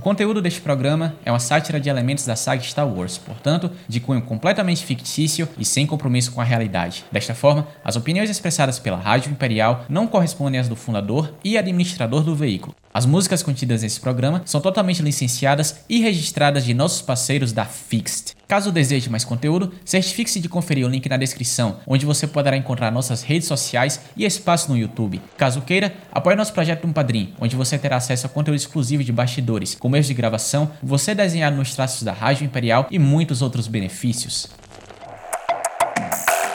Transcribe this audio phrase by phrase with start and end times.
[0.00, 4.00] O conteúdo deste programa é uma sátira de elementos da saga Star Wars, portanto, de
[4.00, 7.04] cunho completamente fictício e sem compromisso com a realidade.
[7.12, 12.22] Desta forma, as opiniões expressadas pela Rádio Imperial não correspondem às do fundador e administrador
[12.22, 12.74] do veículo.
[12.92, 18.34] As músicas contidas nesse programa são totalmente licenciadas e registradas de nossos parceiros da Fixed.
[18.48, 22.90] Caso deseje mais conteúdo, certifique-se de conferir o link na descrição, onde você poderá encontrar
[22.90, 25.22] nossas redes sociais e espaço no YouTube.
[25.36, 29.12] Caso queira, apoie nosso projeto no Padrim, onde você terá acesso a conteúdo exclusivo de
[29.12, 33.68] bastidores, como erros de gravação, você desenhado nos traços da Rádio Imperial e muitos outros
[33.68, 34.48] benefícios.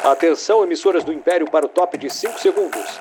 [0.03, 2.99] Atenção, emissoras do Império, para o top de 5 segundos.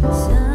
[0.00, 0.47] A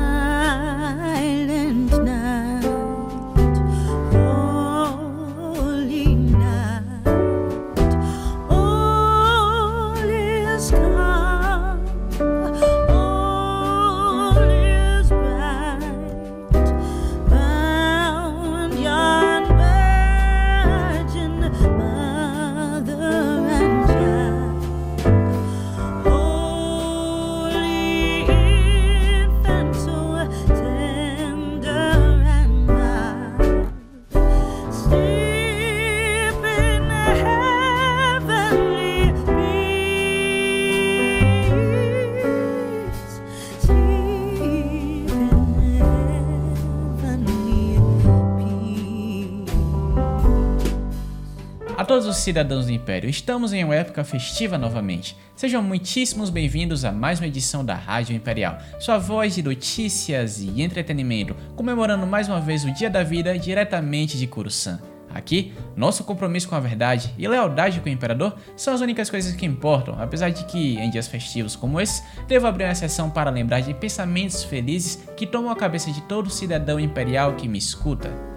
[52.13, 55.17] os cidadãos do Império, estamos em uma época festiva novamente.
[55.35, 60.61] Sejam muitíssimos bem-vindos a mais uma edição da Rádio Imperial, sua voz de notícias e
[60.61, 64.79] entretenimento, comemorando mais uma vez o Dia da Vida diretamente de Coruscant.
[65.09, 69.35] Aqui, nosso compromisso com a verdade e lealdade com o Imperador são as únicas coisas
[69.35, 73.31] que importam, apesar de que, em dias festivos como esse, devo abrir uma sessão para
[73.31, 78.32] lembrar de pensamentos felizes que tomam a cabeça de todo cidadão imperial que me escuta.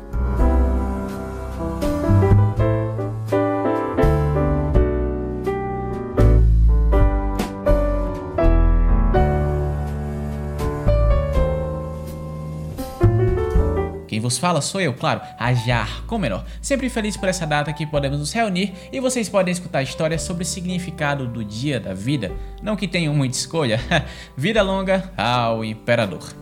[14.27, 16.45] Vos fala sou eu, claro, Ajar Comenor.
[16.61, 20.43] Sempre feliz por essa data que podemos nos reunir e vocês podem escutar histórias sobre
[20.43, 22.33] o significado do dia da vida.
[22.61, 23.81] Não que tenham muita escolha.
[24.37, 26.35] vida longa ao Imperador.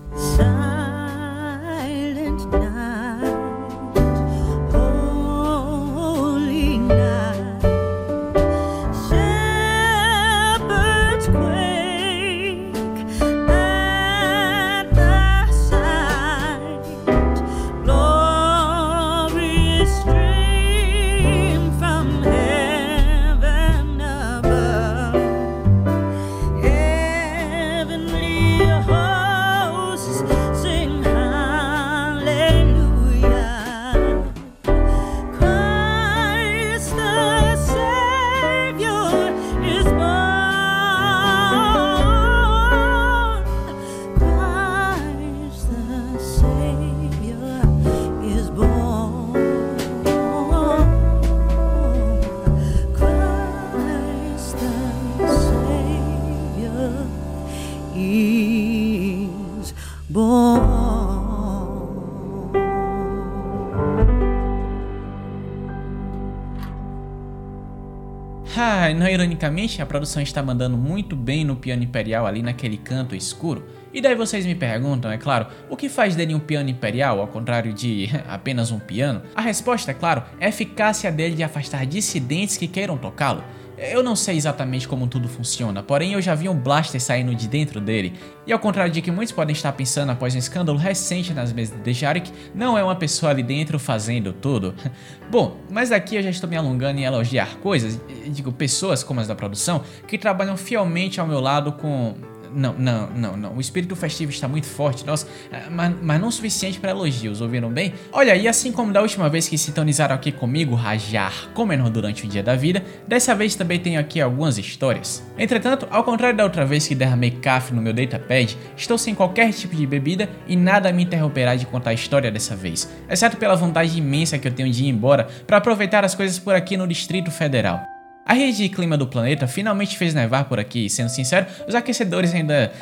[68.57, 73.17] Ah, não ironicamente, a produção está mandando muito bem no piano imperial ali naquele canto
[73.17, 73.65] escuro.
[73.93, 77.27] E daí vocês me perguntam, é claro, o que faz dele um piano imperial ao
[77.27, 79.23] contrário de apenas um piano?
[79.35, 83.43] A resposta, é claro, é a eficácia dele de afastar dissidentes que queiram tocá-lo.
[83.77, 87.49] Eu não sei exatamente como tudo funciona, porém eu já vi um blaster saindo de
[87.49, 88.15] dentro dele.
[88.47, 91.79] E ao contrário de que muitos podem estar pensando após um escândalo recente nas mesas
[91.83, 94.75] de Jarek, não é uma pessoa ali dentro fazendo tudo.
[95.31, 99.27] Bom, mas aqui eu já estou me alongando em elogiar coisas, digo pessoas como as
[99.27, 102.15] da produção, que trabalham fielmente ao meu lado com
[102.55, 103.57] não, não, não, não.
[103.57, 107.41] O espírito festivo está muito forte, nossa, é, mas, mas não o suficiente para elogios,
[107.41, 107.95] ouviram bem?
[108.13, 112.29] Olha, e assim como da última vez que sintonizaram aqui comigo, Rajar Comenor durante o
[112.29, 115.23] dia da vida, dessa vez também tenho aqui algumas histórias.
[115.39, 119.53] Entretanto, ao contrário da outra vez que derramei café no meu datapad, estou sem qualquer
[119.53, 123.57] tipo de bebida e nada me interromperá de contar a história dessa vez, exceto pela
[123.57, 126.87] vontade imensa que eu tenho de ir embora para aproveitar as coisas por aqui no
[126.87, 127.94] Distrito Federal.
[128.27, 132.35] A rede de clima do planeta finalmente fez nevar por aqui, sendo sincero, os aquecedores
[132.35, 132.73] ainda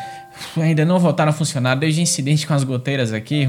[0.56, 3.47] ainda não voltaram a funcionar desde o incidente com as goteiras aqui.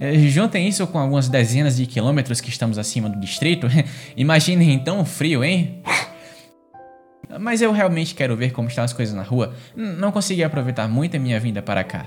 [0.00, 3.68] Eh, juntem isso com algumas dezenas de quilômetros que estamos acima do distrito.
[4.16, 5.82] Imaginem então o frio, hein?
[7.38, 9.54] Mas eu realmente quero ver como estão as coisas na rua.
[9.76, 12.06] Não consegui aproveitar muito a minha vinda para cá.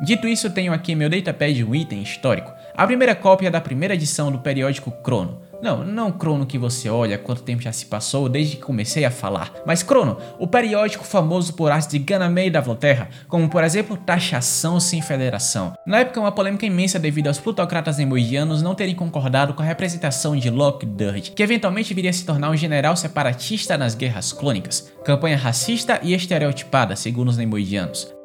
[0.00, 4.30] Dito isso, tenho aqui meu datapad um item histórico, a primeira cópia da primeira edição
[4.30, 5.40] do periódico Crono.
[5.60, 9.10] Não, não Crono que você olha quanto tempo já se passou desde que comecei a
[9.10, 13.96] falar, mas Crono, o periódico famoso por artes de Ganamei da Volterra, como por exemplo
[13.96, 15.74] taxação sem federação.
[15.86, 20.36] Na época uma polêmica imensa devido aos plutocratas nemoidianos não terem concordado com a representação
[20.36, 25.36] de Lockdurd, que eventualmente viria a se tornar um general separatista nas guerras clônicas, campanha
[25.36, 28.17] racista e estereotipada segundo os nemoidianos.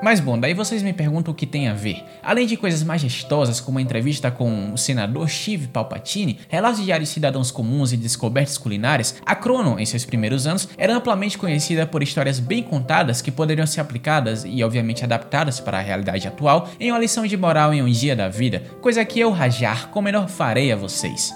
[0.00, 2.04] Mas bom, daí vocês me perguntam o que tem a ver.
[2.22, 7.14] Além de coisas majestosas como a entrevista com o senador Steve Palpatine, relatos diários de
[7.14, 12.02] cidadãos comuns e descobertas culinárias, a Crono, em seus primeiros anos, era amplamente conhecida por
[12.02, 16.92] histórias bem contadas que poderiam ser aplicadas e obviamente adaptadas para a realidade atual em
[16.92, 20.28] uma lição de moral em um dia da vida, coisa que eu, Rajar, com menor
[20.28, 21.34] farei a vocês.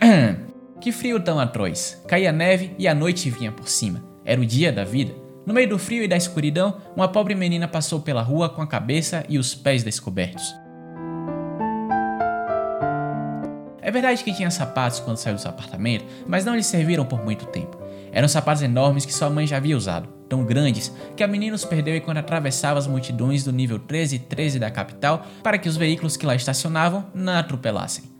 [0.80, 2.00] que frio tão atroz.
[2.06, 4.09] Caía neve e a noite vinha por cima.
[4.30, 5.12] Era o dia da vida.
[5.44, 8.66] No meio do frio e da escuridão, uma pobre menina passou pela rua com a
[8.66, 10.54] cabeça e os pés descobertos.
[13.82, 17.24] É verdade que tinha sapatos quando saiu do seu apartamento, mas não lhe serviram por
[17.24, 17.76] muito tempo.
[18.12, 21.64] Eram sapatos enormes que sua mãe já havia usado, tão grandes que a menina os
[21.64, 25.76] perdeu enquanto atravessava as multidões do nível 13 e 13 da capital para que os
[25.76, 28.19] veículos que lá estacionavam não atropelassem.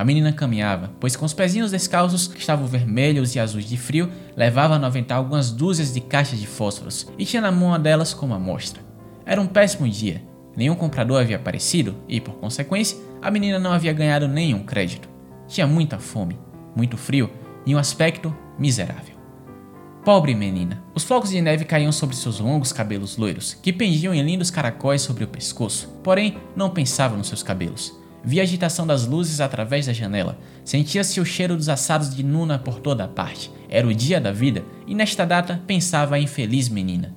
[0.00, 4.10] A menina caminhava, pois com os pezinhos descalços, que estavam vermelhos e azuis de frio,
[4.34, 8.14] levava no avental algumas dúzias de caixas de fósforos e tinha na mão uma delas
[8.14, 8.80] como amostra.
[9.26, 10.22] Era um péssimo dia.
[10.56, 15.06] Nenhum comprador havia aparecido e, por consequência, a menina não havia ganhado nenhum crédito.
[15.46, 16.38] Tinha muita fome,
[16.74, 17.30] muito frio
[17.66, 19.16] e um aspecto miserável.
[20.02, 20.82] Pobre menina.
[20.94, 25.02] Os flocos de neve caíam sobre seus longos cabelos loiros, que pendiam em lindos caracóis
[25.02, 27.99] sobre o pescoço, porém não pensava nos seus cabelos.
[28.22, 30.38] Via a agitação das luzes através da janela.
[30.64, 33.50] Sentia-se o cheiro dos assados de Nuna por toda a parte.
[33.68, 37.14] Era o dia da vida e nesta data pensava a infeliz menina.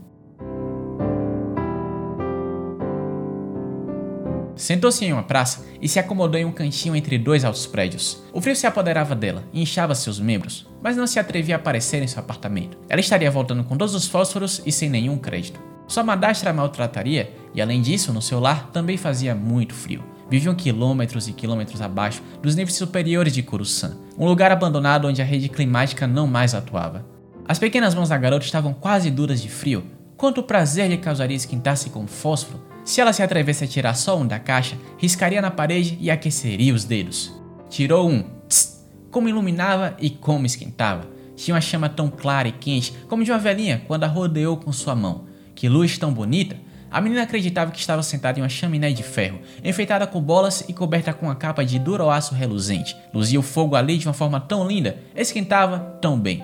[4.55, 8.23] Sentou-se em uma praça e se acomodou em um cantinho entre dois altos prédios.
[8.31, 12.01] O frio se apoderava dela e inchava seus membros, mas não se atrevia a aparecer
[12.01, 12.77] em seu apartamento.
[12.87, 15.59] Ela estaria voltando com todos os fósforos e sem nenhum crédito.
[15.87, 20.55] Sua madrastra a maltrataria e, além disso, no seu lar também fazia muito frio viviam
[20.55, 25.49] quilômetros e quilômetros abaixo dos níveis superiores de Coruscant, um lugar abandonado onde a rede
[25.49, 27.05] climática não mais atuava.
[27.47, 29.83] As pequenas mãos da garota estavam quase duras de frio.
[30.15, 32.63] Quanto prazer lhe causaria esquentar-se com fósforo?
[32.85, 36.73] Se ela se atrevesse a tirar só um da caixa, riscaria na parede e aqueceria
[36.73, 37.33] os dedos.
[37.69, 38.23] Tirou um.
[38.47, 41.07] Tss, como iluminava e como esquentava.
[41.35, 44.71] Tinha uma chama tão clara e quente como de uma velhinha quando a rodeou com
[44.71, 45.25] sua mão.
[45.55, 46.57] Que luz tão bonita!
[46.93, 50.73] A menina acreditava que estava sentada em uma chaminé de ferro, enfeitada com bolas e
[50.73, 52.95] coberta com uma capa de duro aço reluzente.
[53.11, 56.43] Luzia o fogo ali de uma forma tão linda, esquentava tão bem.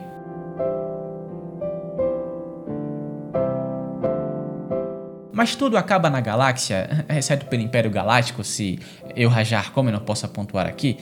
[5.32, 8.80] Mas tudo acaba na galáxia, exceto pelo Império Galáctico, se
[9.16, 10.98] eu rajar como eu não posso pontuar aqui.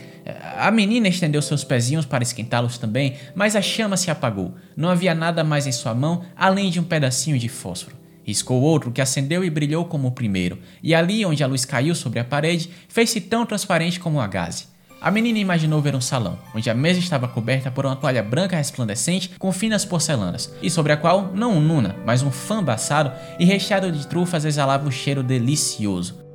[0.58, 4.54] A menina estendeu seus pezinhos para esquentá-los também, mas a chama se apagou.
[4.76, 7.97] Não havia nada mais em sua mão além de um pedacinho de fósforo.
[8.28, 11.96] Riscou outro que acendeu e brilhou como o primeiro, e ali onde a luz caiu
[11.96, 14.66] sobre a parede, fez-se tão transparente como a gaze.
[15.00, 18.58] A menina imaginou ver um salão, onde a mesa estava coberta por uma toalha branca
[18.58, 23.14] resplandecente com finas porcelanas, e sobre a qual não um nuna, mas um famba assado
[23.40, 26.27] e recheado de trufas exalava um cheiro delicioso.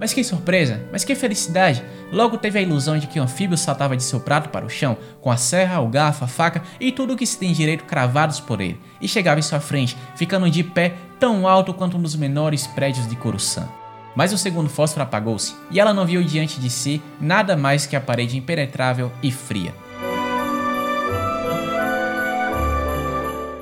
[0.00, 1.84] Mas que surpresa, mas que felicidade!
[2.10, 4.96] Logo teve a ilusão de que o anfíbio saltava de seu prato para o chão,
[5.20, 8.40] com a serra, o garfo, a faca e tudo o que se tem direito cravados
[8.40, 12.16] por ele, e chegava em sua frente, ficando de pé tão alto quanto um dos
[12.16, 13.68] menores prédios de Coruscant.
[14.16, 17.94] Mas o segundo fósforo apagou-se, e ela não viu diante de si nada mais que
[17.94, 19.74] a parede impenetrável e fria.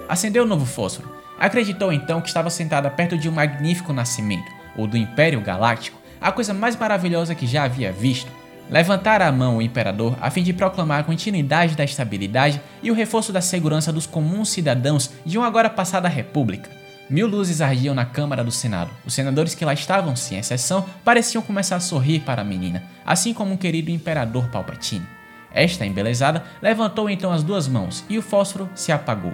[0.09, 1.11] Acendeu o novo fósforo.
[1.39, 6.33] Acreditou então que estava sentada perto de um magnífico nascimento, ou do Império Galáctico, a
[6.33, 8.31] coisa mais maravilhosa que já havia visto.
[8.71, 12.95] Levantara a mão o imperador a fim de proclamar a continuidade da estabilidade e o
[12.95, 16.71] reforço da segurança dos comuns cidadãos de uma agora passada república.
[17.09, 18.91] Mil luzes ardiam na Câmara do Senado.
[19.07, 23.33] Os senadores que lá estavam, sem exceção, pareciam começar a sorrir para a menina, assim
[23.33, 25.07] como o um querido imperador Palpatine.
[25.51, 29.33] Esta, embelezada, levantou então as duas mãos e o fósforo se apagou.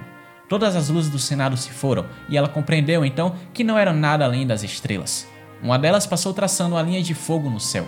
[0.49, 4.25] Todas as luzes do Senado se foram, e ela compreendeu então que não eram nada
[4.25, 5.27] além das estrelas.
[5.63, 7.87] Uma delas passou traçando uma linha de fogo no céu.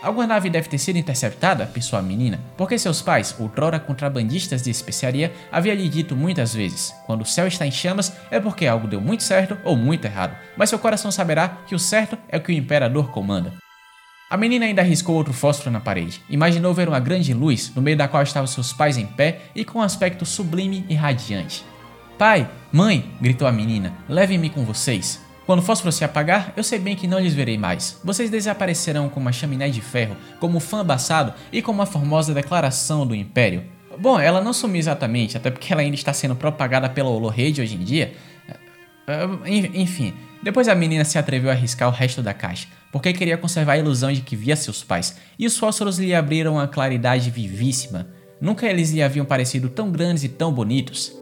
[0.00, 4.70] Alguma nave deve ter sido interceptada, pensou a menina, porque seus pais, outrora contrabandistas de
[4.70, 8.86] especiaria, haviam lhe dito muitas vezes: quando o céu está em chamas é porque algo
[8.86, 12.40] deu muito certo ou muito errado, mas seu coração saberá que o certo é o
[12.40, 13.52] que o imperador comanda.
[14.30, 16.22] A menina ainda arriscou outro fósforo na parede.
[16.28, 19.64] Imaginou ver uma grande luz, no meio da qual estavam seus pais em pé e
[19.64, 21.64] com um aspecto sublime e radiante.
[22.18, 25.20] Pai, mãe, gritou a menina, levem-me com vocês.
[25.46, 28.00] Quando o fósforo se apagar, eu sei bem que não lhes verei mais.
[28.02, 32.34] Vocês desaparecerão como uma chaminé de ferro, como um fã abafado e como uma formosa
[32.34, 33.62] declaração do Império.
[34.00, 37.76] Bom, ela não sumiu exatamente, até porque ela ainda está sendo propagada pela Holorede hoje
[37.76, 38.12] em dia.
[39.06, 39.24] É,
[39.72, 43.74] enfim, depois a menina se atreveu a arriscar o resto da caixa, porque queria conservar
[43.74, 48.08] a ilusão de que via seus pais, e os fósforos lhe abriram uma claridade vivíssima.
[48.40, 51.12] Nunca eles lhe haviam parecido tão grandes e tão bonitos.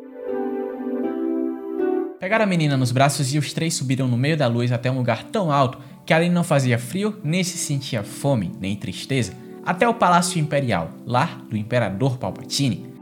[2.19, 4.97] Pegaram a menina nos braços e os três subiram no meio da luz até um
[4.97, 9.87] lugar tão alto que ali não fazia frio, nem se sentia fome, nem tristeza, até
[9.87, 12.95] o Palácio Imperial, lar do Imperador Palpatine.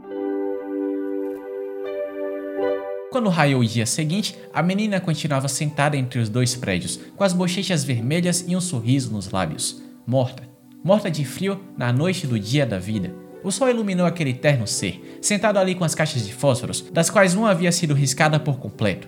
[3.09, 7.31] Quando raiou o dia seguinte, a menina continuava sentada entre os dois prédios, com as
[7.31, 9.81] bochechas vermelhas e um sorriso nos lábios.
[10.05, 10.43] Morta.
[10.83, 13.24] Morta de frio na noite do dia da vida.
[13.45, 17.35] O sol iluminou aquele terno ser, sentado ali com as caixas de fósforos, das quais
[17.35, 19.07] uma havia sido riscada por completo.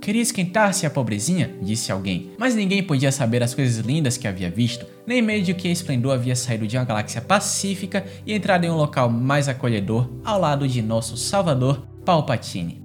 [0.00, 4.50] Queria esquentar-se a pobrezinha, disse alguém, mas ninguém podia saber as coisas lindas que havia
[4.50, 8.70] visto, nem meio de que esplendor havia saído de uma galáxia pacífica e entrado em
[8.70, 12.82] um local mais acolhedor ao lado de nosso Salvador, Palpatine.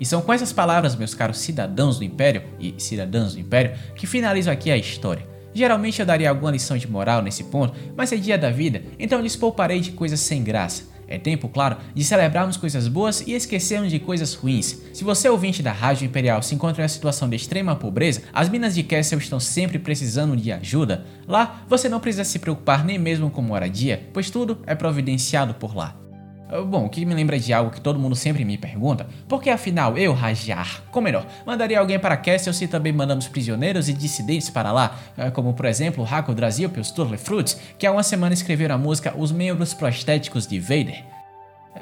[0.00, 4.06] E são com essas palavras, meus caros cidadãos do Império e cidadãs do Império, que
[4.06, 5.35] finalizo aqui a história.
[5.56, 9.22] Geralmente eu daria alguma lição de moral nesse ponto, mas é dia da vida, então
[9.22, 10.82] lhes pouparei de coisas sem graça.
[11.08, 14.82] É tempo, claro, de celebrarmos coisas boas e esquecermos de coisas ruins.
[14.92, 18.50] Se você, ouvinte da Rádio Imperial, se encontra em uma situação de extrema pobreza, as
[18.50, 21.06] minas de Kessel estão sempre precisando de ajuda.
[21.26, 25.74] Lá, você não precisa se preocupar nem mesmo com moradia, pois tudo é providenciado por
[25.74, 26.05] lá.
[26.48, 29.50] Ah, bom, o que me lembra de algo que todo mundo sempre me pergunta, porque
[29.50, 34.48] afinal eu, Rajar, como melhor, mandaria alguém para Castle se também mandamos prisioneiros e dissidentes
[34.48, 38.34] para lá, ah, como por exemplo o Haku Brasil pelos Turlefruits, que há uma semana
[38.34, 41.15] escreveram a música Os Membros Prostéticos de Vader.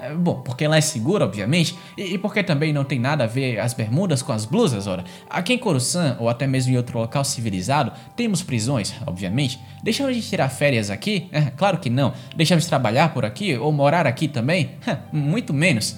[0.00, 3.58] É, bom, porque lá é seguro, obviamente, e, porque também não tem nada a ver
[3.58, 5.04] as bermudas com as blusas, ora.
[5.28, 9.60] Aqui em Coruscant, ou até mesmo em outro local civilizado, temos prisões, obviamente.
[9.82, 11.28] Deixamos de tirar férias aqui?
[11.32, 12.12] É, claro que não.
[12.36, 14.72] Deixamos de trabalhar por aqui ou morar aqui também?
[14.86, 15.96] É, muito menos.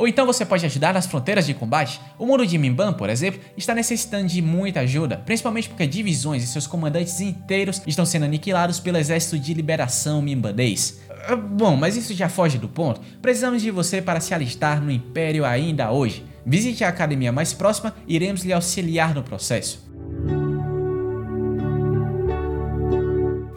[0.00, 2.00] Ou então você pode ajudar nas fronteiras de combate.
[2.18, 6.46] O mundo de Mimban, por exemplo, está necessitando de muita ajuda, principalmente porque divisões e
[6.46, 11.00] seus comandantes inteiros estão sendo aniquilados pelo Exército de Liberação Mimbanês.
[11.26, 13.00] Ah, bom, mas isso já foge do ponto.
[13.20, 16.24] Precisamos de você para se alistar no Império ainda hoje.
[16.44, 19.90] Visite a academia mais próxima e iremos lhe auxiliar no processo.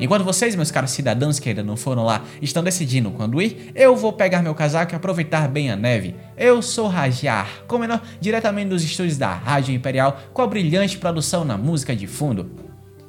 [0.04, 3.96] Enquanto vocês, meus caros cidadãos que ainda não foram lá, estão decidindo quando ir, eu
[3.96, 6.14] vou pegar meu casaco e aproveitar bem a neve.
[6.36, 11.46] Eu sou Rajar, com menor diretamente dos estúdios da Rádio Imperial, com a brilhante produção
[11.46, 12.52] na música de fundo.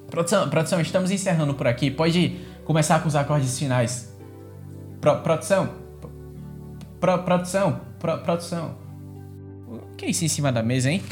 [0.08, 1.90] Produção, produção, estamos encerrando por aqui.
[1.90, 4.13] Pode começar com os acordes finais.
[5.04, 5.68] Pro, produção.
[6.98, 7.80] Pro, produção.
[7.98, 8.74] Pro, produção.
[9.68, 11.02] O que é isso em cima da mesa, hein?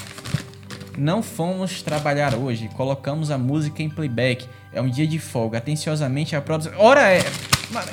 [0.96, 2.70] Não fomos trabalhar hoje.
[2.74, 4.48] Colocamos a música em playback.
[4.72, 5.58] É um dia de folga.
[5.58, 6.72] Atenciosamente a produção.
[6.78, 7.20] Ora é.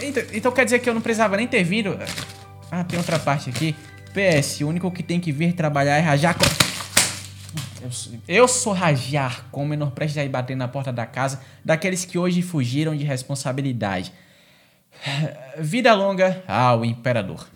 [0.02, 2.00] Então, então quer dizer que eu não precisava nem ter vindo.
[2.72, 3.76] Ah, tem outra parte aqui.
[4.14, 6.34] PS, o único que tem que vir trabalhar é rajar.
[6.34, 6.46] Com...
[7.84, 7.90] Eu,
[8.26, 12.06] eu sou rajar, com o menor prestes a ir bater na porta da casa daqueles
[12.06, 14.14] que hoje fugiram de responsabilidade.
[15.58, 17.48] Vida longa ao imperador.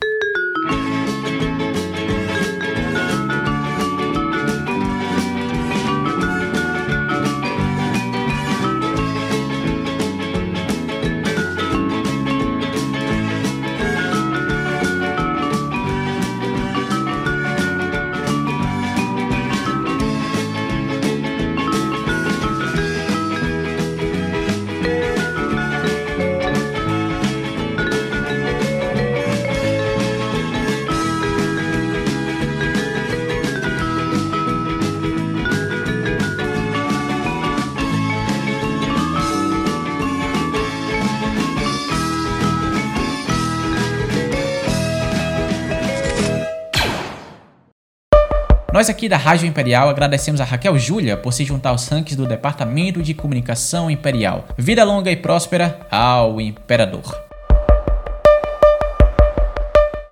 [48.83, 52.27] Nós aqui da Rádio Imperial agradecemos a Raquel Júlia por se juntar aos rankings do
[52.27, 54.43] Departamento de Comunicação Imperial.
[54.57, 57.32] Vida longa e próspera ao Imperador.